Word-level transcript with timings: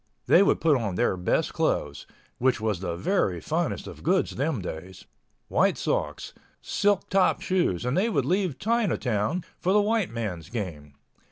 They 0.25 0.41
would 0.41 0.59
put 0.59 0.77
on 0.77 0.95
their 0.95 1.15
best 1.15 1.53
clothes—which 1.53 2.59
was 2.59 2.79
the 2.79 2.95
very 2.95 3.39
finest 3.39 3.85
of 3.85 4.01
goods 4.01 4.35
them 4.35 4.59
days—white 4.59 5.77
socks, 5.77 6.33
silk 6.59 7.07
top 7.11 7.41
shoes, 7.41 7.85
and 7.85 7.95
they 7.95 8.09
would 8.09 8.25
leave 8.25 8.57
Chinatown 8.57 9.43
for 9.59 9.71
the 9.71 9.79
white 9.79 10.09
man's 10.09 10.49
game. 10.49 10.95